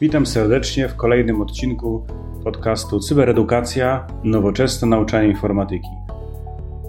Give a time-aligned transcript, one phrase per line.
[0.00, 2.06] Witam serdecznie w kolejnym odcinku
[2.44, 5.88] podcastu Cyberedukacja Nowoczesne nauczanie informatyki.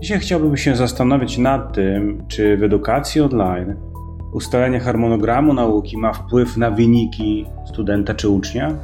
[0.01, 3.75] Dzisiaj chciałbym się zastanowić nad tym, czy w edukacji online
[4.33, 8.75] ustalenie harmonogramu nauki ma wpływ na wyniki studenta czy ucznia?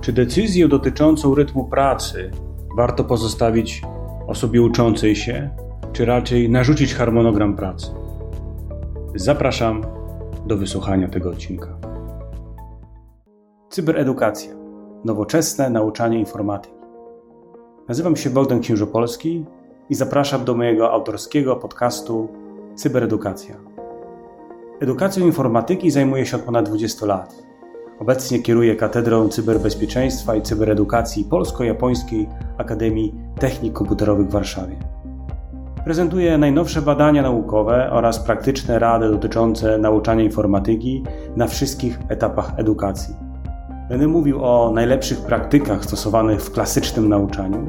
[0.00, 2.30] Czy decyzję dotyczącą rytmu pracy
[2.76, 3.82] warto pozostawić
[4.26, 5.50] osobie uczącej się,
[5.92, 7.86] czy raczej narzucić harmonogram pracy?
[9.14, 9.82] Zapraszam
[10.46, 11.93] do wysłuchania tego odcinka.
[13.74, 14.54] Cyberedukacja.
[15.04, 16.74] Nowoczesne nauczanie informatyki.
[17.88, 19.44] Nazywam się Bogdan Księżopolski
[19.90, 22.28] i zapraszam do mojego autorskiego podcastu
[22.74, 23.56] Cyberedukacja.
[24.80, 27.42] Edukacją informatyki zajmuję się od ponad 20 lat.
[28.00, 34.76] Obecnie kieruję Katedrą Cyberbezpieczeństwa i Cyberedukacji Polsko-Japońskiej Akademii Technik Komputerowych w Warszawie.
[35.84, 41.04] Prezentuję najnowsze badania naukowe oraz praktyczne rady dotyczące nauczania informatyki
[41.36, 43.23] na wszystkich etapach edukacji.
[43.88, 47.66] Będę mówił o najlepszych praktykach stosowanych w klasycznym nauczaniu,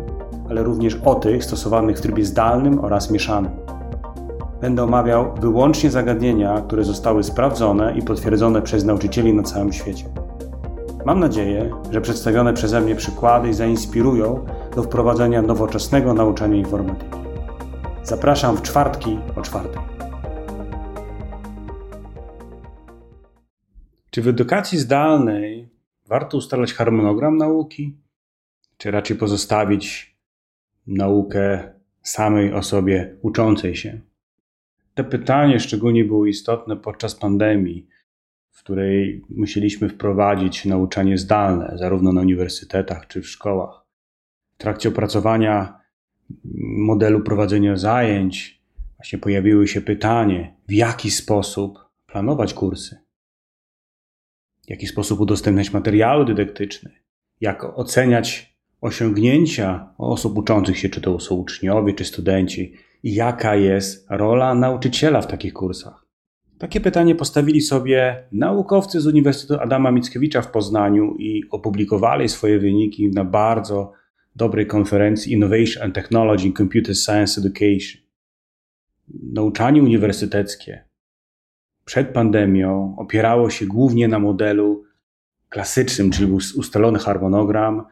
[0.49, 3.52] ale również o tych stosowanych w trybie zdalnym oraz mieszanym.
[4.61, 10.05] Będę omawiał wyłącznie zagadnienia, które zostały sprawdzone i potwierdzone przez nauczycieli na całym świecie.
[11.05, 17.17] Mam nadzieję, że przedstawione przeze mnie przykłady zainspirują do wprowadzenia nowoczesnego nauczania informatyki.
[18.03, 19.81] Zapraszam w czwartki o czwartej.
[24.09, 25.74] Czy w edukacji zdalnej
[26.08, 27.98] warto ustalać harmonogram nauki,
[28.78, 30.16] czy raczej pozostawić
[30.88, 34.02] naukę samej osobie uczącej się?
[34.94, 37.88] To pytanie szczególnie było istotne podczas pandemii,
[38.52, 43.86] w której musieliśmy wprowadzić nauczanie zdalne, zarówno na uniwersytetach czy w szkołach.
[44.53, 45.80] W trakcie opracowania
[46.78, 48.61] modelu prowadzenia zajęć
[48.98, 53.05] właśnie pojawiły się pytanie, w jaki sposób planować kursy,
[54.67, 56.91] w jaki sposób udostępniać materiały dydaktyczne,
[57.41, 64.08] jak oceniać osiągnięcia osób uczących się, czy to są uczniowie, czy studenci, i jaka jest
[64.09, 66.05] rola nauczyciela w takich kursach.
[66.58, 73.09] Takie pytanie postawili sobie naukowcy z Uniwersytetu Adama Mickiewicza w Poznaniu i opublikowali swoje wyniki
[73.09, 73.92] na bardzo
[74.36, 78.02] dobrej konferencji Innovation and Technology in Computer Science Education.
[79.33, 80.83] Nauczanie uniwersyteckie
[81.85, 84.83] przed pandemią opierało się głównie na modelu
[85.49, 87.83] klasycznym, czyli był ustalony harmonogram,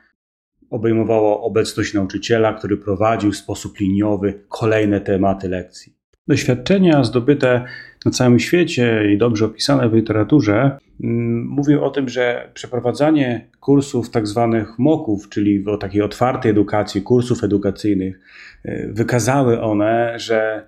[0.69, 5.95] obejmowało obecność nauczyciela, który prowadził w sposób liniowy kolejne tematy lekcji.
[6.27, 7.65] Doświadczenia zdobyte
[8.05, 14.09] na całym świecie i dobrze opisane w literaturze mm, mówią o tym, że przeprowadzanie kursów
[14.09, 18.19] tak zwanych moków, czyli o takiej otwartej edukacji, kursów edukacyjnych,
[18.65, 20.67] y, wykazały one, że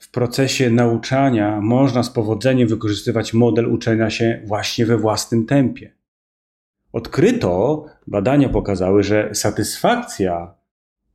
[0.00, 5.92] w procesie nauczania można z powodzeniem wykorzystywać model uczenia się właśnie we własnym tempie.
[6.92, 10.54] Odkryto, badania pokazały, że satysfakcja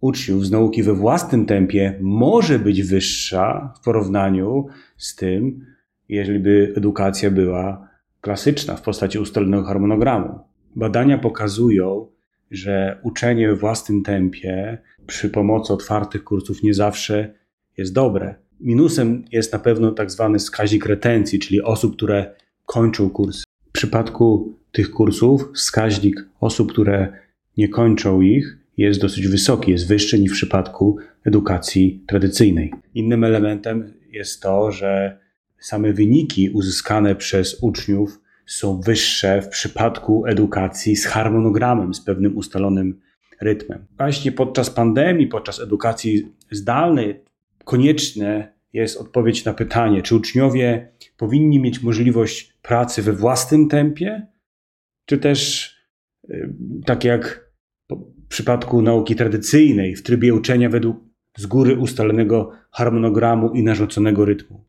[0.02, 5.66] uczniów z nauki we własnym tempie może być wyższa w porównaniu z tym,
[6.10, 7.88] jeżeli by edukacja była
[8.22, 10.40] klasyczna w postaci ustalonego harmonogramu.
[10.76, 12.08] Badania pokazują,
[12.52, 17.34] że uczenie we własnym tempie przy pomocy otwartych kursów nie zawsze
[17.78, 18.45] jest dobre.
[18.60, 22.36] Minusem jest na pewno tak zwany wskaźnik retencji, czyli osób, które
[22.66, 23.44] kończą kurs.
[23.70, 27.14] W przypadku tych kursów wskaźnik osób, które
[27.58, 32.74] nie kończą ich, jest dosyć wysoki, jest wyższy niż w przypadku edukacji tradycyjnej.
[32.94, 35.20] Innym elementem jest to, że
[35.60, 43.00] same wyniki uzyskane przez uczniów są wyższe w przypadku edukacji z harmonogramem, z pewnym ustalonym
[43.42, 43.86] rytmem.
[43.98, 47.24] Właśnie podczas pandemii, podczas edukacji zdalnej,
[47.66, 54.28] konieczne jest odpowiedź na pytanie, czy uczniowie powinni mieć możliwość pracy we własnym tempie,
[55.06, 55.72] czy też
[56.30, 56.54] y,
[56.86, 57.52] tak jak
[58.26, 60.98] w przypadku nauki tradycyjnej, w trybie uczenia według
[61.38, 64.66] z góry ustalonego harmonogramu i narzuconego rytmu.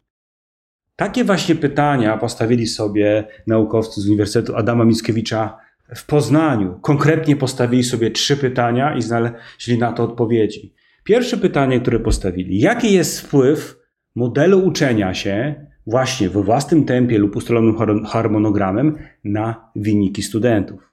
[0.96, 5.58] Takie właśnie pytania postawili sobie naukowcy z Uniwersytetu Adama Mickiewicza
[5.94, 6.78] w Poznaniu.
[6.82, 10.74] Konkretnie postawili sobie trzy pytania i znaleźli na to odpowiedzi.
[11.06, 13.78] Pierwsze pytanie, które postawili: jaki jest wpływ
[14.14, 17.76] modelu uczenia się właśnie we własnym tempie lub ustalonym
[18.06, 20.92] harmonogramem na wyniki studentów.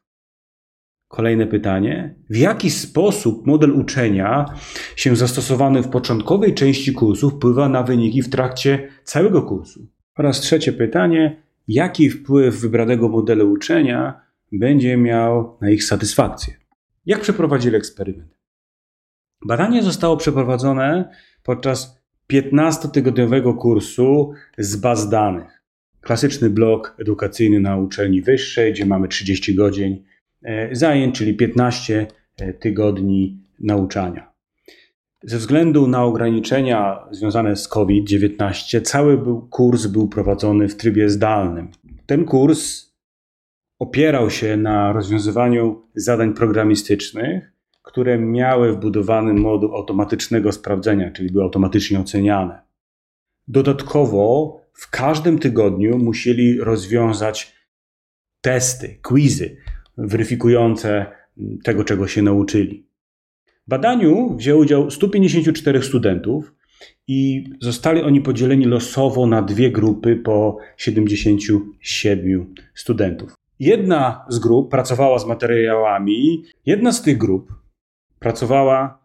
[1.07, 2.15] Kolejne pytanie.
[2.29, 4.45] W jaki sposób model uczenia
[4.95, 9.87] się zastosowany w początkowej części kursu wpływa na wyniki w trakcie całego kursu?
[10.17, 11.43] Oraz trzecie pytanie.
[11.67, 14.21] Jaki wpływ wybranego modelu uczenia
[14.51, 16.53] będzie miał na ich satysfakcję?
[17.05, 18.42] Jak przeprowadzili eksperyment?
[19.45, 21.09] Badanie zostało przeprowadzone
[21.43, 22.03] podczas
[22.33, 25.63] 15-tygodniowego kursu z baz danych.
[26.01, 30.03] klasyczny blok edukacyjny na uczelni wyższej, gdzie mamy 30 godzin
[30.43, 32.07] e, zajęć, czyli 15
[32.37, 34.33] e, tygodni nauczania.
[35.23, 41.71] Ze względu na ograniczenia związane z COVID-19, cały kurs był prowadzony w trybie zdalnym.
[42.05, 42.93] Ten kurs
[43.79, 47.52] opierał się na rozwiązywaniu zadań programistycznych,
[47.83, 52.61] które miały wbudowany moduł automatycznego sprawdzenia, czyli były automatycznie oceniane.
[53.47, 57.55] Dodatkowo w każdym tygodniu musieli rozwiązać
[58.41, 59.57] testy, quizy
[59.97, 61.05] weryfikujące
[61.63, 62.87] tego, czego się nauczyli.
[63.67, 66.53] W badaniu wzięło udział 154 studentów
[67.07, 73.35] i zostali oni podzieleni losowo na dwie grupy po 77 studentów.
[73.59, 77.62] Jedna z grup pracowała z materiałami, jedna z tych grup
[78.23, 79.03] pracowała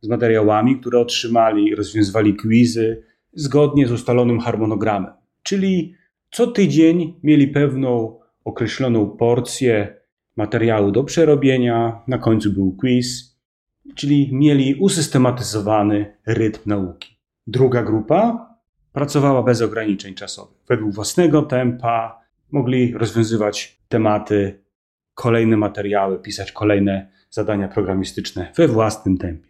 [0.00, 3.02] z materiałami, które otrzymali, rozwiązywali quizy
[3.32, 5.12] zgodnie z ustalonym harmonogramem.
[5.42, 5.94] Czyli
[6.30, 9.96] co tydzień mieli pewną określoną porcję
[10.36, 13.38] materiału do przerobienia, na końcu był quiz,
[13.94, 17.18] czyli mieli usystematyzowany rytm nauki.
[17.46, 18.48] Druga grupa
[18.92, 22.20] pracowała bez ograniczeń czasowych, według własnego tempa,
[22.52, 24.64] mogli rozwiązywać tematy,
[25.14, 29.48] kolejne materiały, pisać kolejne zadania programistyczne we własnym tempie.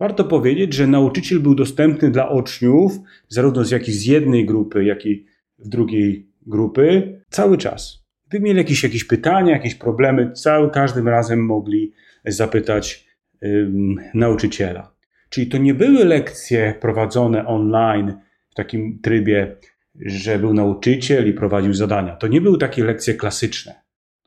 [0.00, 2.92] Warto powiedzieć, że nauczyciel był dostępny dla uczniów,
[3.28, 5.26] zarówno z jakiej z jednej grupy, jak i
[5.58, 8.04] z drugiej grupy, cały czas.
[8.28, 11.92] Gdyby mieli jakieś, jakieś pytania, jakieś problemy, cały, każdym razem mogli
[12.24, 13.08] zapytać
[13.44, 14.94] ym, nauczyciela.
[15.30, 18.12] Czyli to nie były lekcje prowadzone online
[18.50, 19.56] w takim trybie,
[19.94, 22.16] że był nauczyciel i prowadził zadania.
[22.16, 23.74] To nie były takie lekcje klasyczne.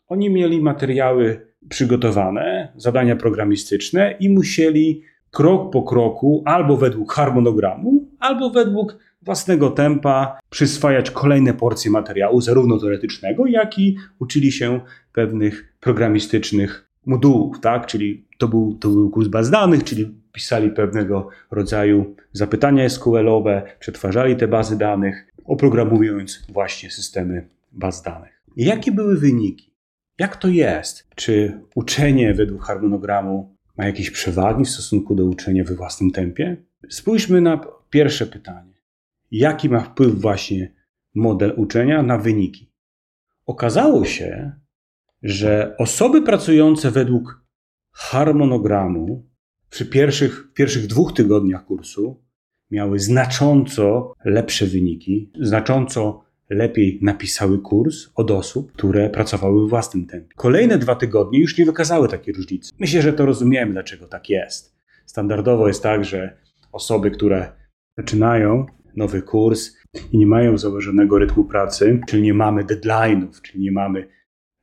[0.08, 8.50] Oni mieli materiały przygotowane, zadania programistyczne i musieli krok po kroku, albo według harmonogramu, albo
[8.50, 14.80] według własnego tempa przyswajać kolejne porcje materiału, zarówno teoretycznego, jak i uczyli się
[15.14, 17.86] pewnych programistycznych modułów, tak?
[17.86, 24.36] Czyli to był, to był kurs baz danych, czyli pisali pewnego rodzaju zapytania SQL-owe, przetwarzali
[24.36, 28.42] te bazy danych, oprogramując właśnie systemy baz danych.
[28.58, 29.71] Jakie były wyniki?
[30.22, 31.08] Jak to jest?
[31.16, 36.58] Czy uczenie według harmonogramu ma jakieś przewagi w stosunku do uczenia we własnym tempie?
[36.90, 38.74] Spójrzmy na pierwsze pytanie.
[39.32, 40.74] Jaki ma wpływ właśnie
[41.16, 42.72] model uczenia na wyniki?
[43.46, 44.52] Okazało się,
[45.24, 47.46] że osoby pracujące według
[47.92, 49.30] harmonogramu
[49.70, 52.24] przy pierwszych, pierwszych dwóch tygodniach kursu
[52.72, 60.36] miały znacząco lepsze wyniki, znacząco lepiej napisały kurs od osób, które pracowały w własnym tempie.
[60.36, 62.72] Kolejne dwa tygodnie już nie wykazały takiej różnicy.
[62.80, 64.76] Myślę, że to rozumiemy, dlaczego tak jest.
[65.06, 66.38] Standardowo jest tak, że
[66.72, 67.52] osoby, które
[67.98, 68.66] zaczynają
[68.96, 69.78] nowy kurs
[70.12, 74.08] i nie mają założonego rytmu pracy, czyli nie mamy deadline'ów, czyli nie mamy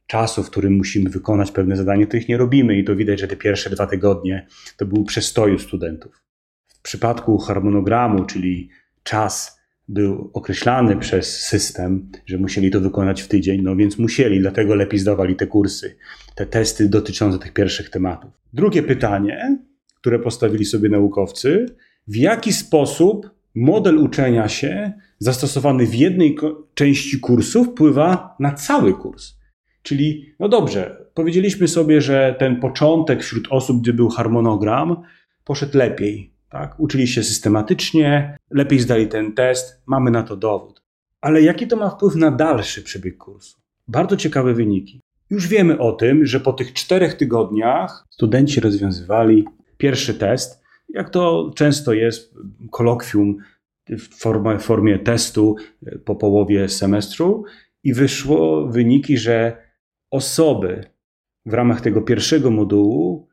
[0.06, 3.29] czasu, w którym musimy wykonać pewne zadanie, to ich nie robimy i to widać, że
[3.29, 4.46] te pierwsze dwa tygodnie
[4.76, 6.23] to był przestoju studentów.
[6.69, 8.69] W przypadku harmonogramu, czyli
[9.02, 9.58] czas
[9.88, 15.00] był określany przez system, że musieli to wykonać w tydzień, no więc musieli, dlatego lepiej
[15.00, 15.96] zdawali te kursy,
[16.35, 18.31] te testy dotyczące tych pierwszych tematów.
[18.52, 19.58] Drugie pytanie,
[19.94, 21.67] które postawili sobie naukowcy,
[22.08, 26.37] w jaki sposób model uczenia się zastosowany w jednej
[26.75, 29.38] części kursu wpływa na cały kurs.
[29.82, 34.97] Czyli, no dobrze, powiedzieliśmy sobie, że ten początek wśród osób, gdzie był harmonogram,
[35.45, 36.38] poszedł lepiej.
[36.50, 36.81] Tak?
[36.81, 40.83] Uczyli się systematycznie, lepiej zdali ten test, mamy na to dowód.
[41.21, 43.59] Ale jaki to ma wpływ na dalszy przebieg kursu?
[43.88, 45.00] Bardzo ciekawe wyniki.
[45.31, 49.45] Już wiemy o tym, że po tych czterech tygodniach studenci rozwiązywali
[49.76, 52.35] pierwszy test, jak to często jest,
[52.71, 53.37] kolokwium
[53.88, 55.57] w formie, formie testu
[56.05, 57.45] po połowie semestru,
[57.85, 59.62] i wyszło wyniki, że
[60.11, 60.85] osoby
[61.47, 63.28] w ramach tego pierwszego modułu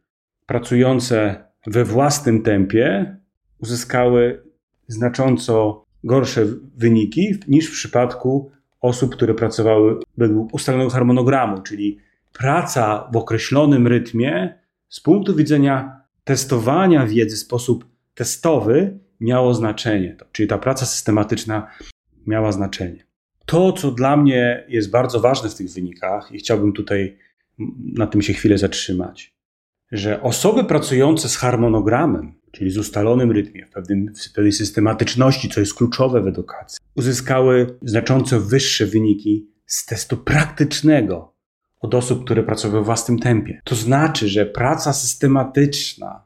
[0.45, 3.17] pracujące we własnym tempie
[3.59, 4.43] uzyskały
[4.87, 6.45] znacząco gorsze
[6.77, 11.99] wyniki niż w przypadku osób, które pracowały według ustalonego harmonogramu, czyli
[12.33, 20.15] praca w określonym rytmie z punktu widzenia testowania wiedzy w sposób testowy miało znaczenie.
[20.31, 21.67] Czyli ta praca systematyczna
[22.27, 23.05] miała znaczenie.
[23.45, 27.17] To, co dla mnie jest bardzo ważne w tych wynikach, i chciałbym tutaj
[27.93, 29.34] na tym się chwilę zatrzymać,
[29.91, 35.59] że osoby pracujące z harmonogramem, czyli z ustalonym rytmie, w, pewnym, w pewnej systematyczności, co
[35.59, 41.35] jest kluczowe w edukacji, uzyskały znacząco wyższe wyniki z testu praktycznego
[41.81, 43.61] od osób, które pracowały w własnym tempie.
[43.63, 46.25] To znaczy, że praca systematyczna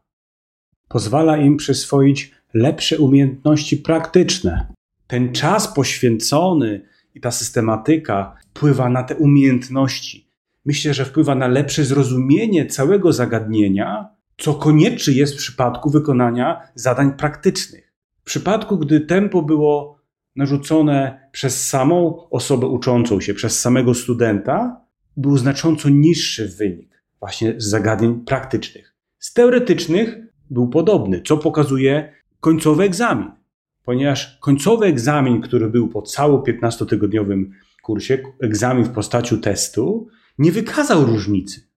[0.88, 4.74] pozwala im przyswoić lepsze umiejętności praktyczne.
[5.08, 6.86] Ten czas poświęcony
[7.16, 10.28] i ta systematyka wpływa na te umiejętności.
[10.66, 17.13] Myślę, że wpływa na lepsze zrozumienie całego zagadnienia, co konieczne jest w przypadku wykonania zadań
[17.13, 17.94] praktycznych.
[18.22, 20.00] W przypadku, gdy tempo było
[20.36, 24.82] narzucone przez samą osobę uczącą się, przez samego studenta,
[25.18, 28.96] był znacząco niższy wynik właśnie z zagadnień praktycznych.
[29.20, 30.18] Z teoretycznych
[30.50, 33.32] był podobny, co pokazuje końcowy egzamin,
[33.84, 37.46] ponieważ końcowy egzamin, który był po cało 15-tygodniowym
[37.84, 40.08] kursie, egzamin w postaci testu,
[40.39, 41.69] nie wykazał różnicy.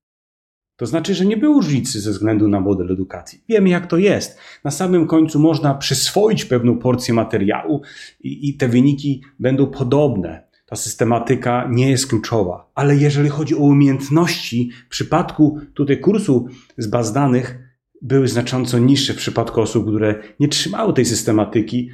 [0.76, 3.45] To znaczy, że nie było różnicy ze względu na model edukacji.
[3.49, 4.38] Wiemy, jak to jest.
[4.64, 7.83] Na samym końcu można przyswoić pewną porcję materiału
[8.21, 10.49] i, i te wyniki będą podobne.
[10.66, 16.87] Ta systematyka nie jest kluczowa, ale jeżeli chodzi o umiejętności, w przypadku tutaj kursu z
[16.87, 17.59] baz danych
[18.02, 21.90] były znacząco niższe w przypadku osób, które nie trzymały tej systematyki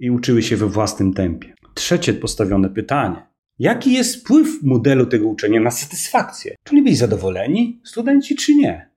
[0.00, 1.54] i uczyły się we własnym tempie.
[1.74, 3.29] Trzecie postawione pytanie.
[3.60, 6.54] Jaki jest wpływ modelu tego uczenia na satysfakcję?
[6.64, 8.90] Czyli byli zadowoleni studenci czy nie?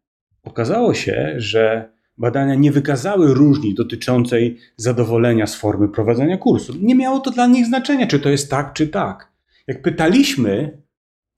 [0.43, 6.73] Okazało się, że badania nie wykazały różnic dotyczącej zadowolenia z formy prowadzenia kursu.
[6.81, 9.31] Nie miało to dla nich znaczenia, czy to jest tak, czy tak.
[9.67, 10.81] Jak pytaliśmy,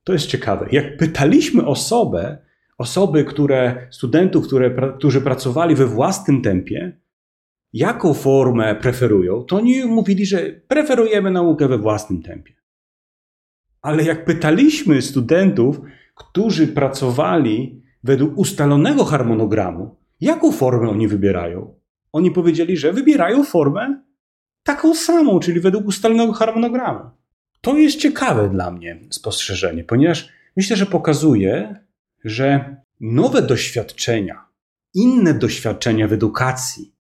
[0.04, 2.38] to jest ciekawe, jak pytaliśmy osobę,
[2.78, 6.98] osoby, które, studentów, które, którzy pracowali we własnym tempie,
[7.74, 12.55] jaką formę preferują, to oni mówili, że preferujemy naukę we własnym tempie.
[13.86, 15.82] Ale jak pytaliśmy studentów,
[16.16, 21.74] którzy pracowali według ustalonego harmonogramu, jaką formę oni wybierają,
[22.12, 24.02] oni powiedzieli, że wybierają formę
[24.64, 27.10] taką samą, czyli według ustalonego harmonogramu.
[27.62, 31.80] To jest ciekawe dla mnie spostrzeżenie, ponieważ myślę, że pokazuje,
[32.24, 34.46] że nowe doświadczenia,
[34.94, 36.96] inne doświadczenia w edukacji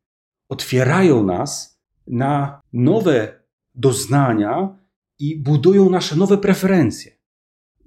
[0.50, 3.39] otwierają nas na nowe
[3.75, 4.85] doznania
[5.19, 7.12] i budują nasze nowe preferencje.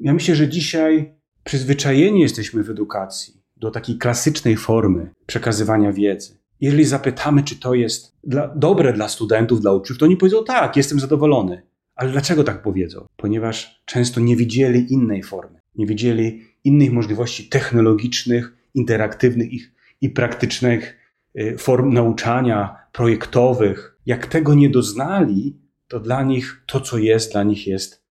[0.01, 6.39] Ja myślę, że dzisiaj przyzwyczajeni jesteśmy w edukacji do takiej klasycznej formy przekazywania wiedzy.
[6.61, 10.77] Jeżeli zapytamy, czy to jest dla, dobre dla studentów, dla uczniów, to oni powiedzą tak,
[10.77, 11.63] jestem zadowolony.
[11.95, 13.07] Ale dlaczego tak powiedzą?
[13.17, 20.97] Ponieważ często nie widzieli innej formy, nie widzieli innych możliwości technologicznych, interaktywnych ich i praktycznych
[21.39, 23.99] y, form nauczania, projektowych.
[24.07, 25.57] Jak tego nie doznali,
[25.89, 28.05] to dla nich to, co jest, dla nich jest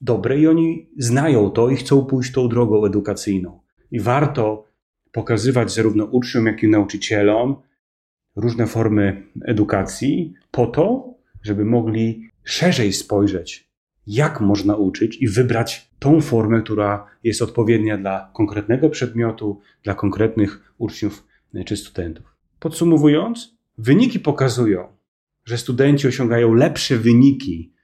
[0.00, 3.60] dobre i oni znają to i chcą pójść tą drogą edukacyjną.
[3.90, 4.64] I warto
[5.12, 7.56] pokazywać zarówno uczniom, jak i nauczycielom
[8.36, 13.68] różne formy edukacji po to, żeby mogli szerzej spojrzeć,
[14.06, 20.74] jak można uczyć i wybrać tą formę, która jest odpowiednia dla konkretnego przedmiotu, dla konkretnych
[20.78, 21.26] uczniów
[21.66, 22.36] czy studentów.
[22.58, 24.93] Podsumowując, wyniki pokazują,
[25.44, 27.74] że studenci osiągają lepsze wyniki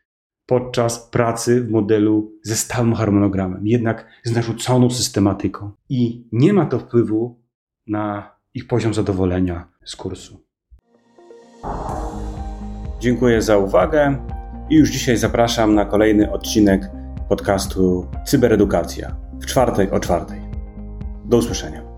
[0.47, 5.73] podczas pracy w modelu ze stałym harmonogramem, jednak z narzuconą systematyką.
[5.89, 7.43] I nie ma to wpływu
[7.87, 10.45] na ich poziom zadowolenia z kursu.
[13.01, 14.27] Dziękuję za uwagę
[14.71, 16.91] i już dzisiaj zapraszam na kolejny odcinek
[17.29, 20.41] podcastu Cyberedukacja w czwartek o czwartej.
[21.25, 21.90] Do usłyszenia.